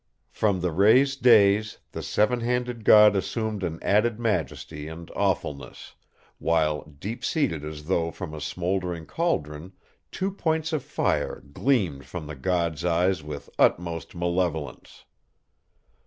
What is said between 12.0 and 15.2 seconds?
from the god's eyes with utmost malevolence.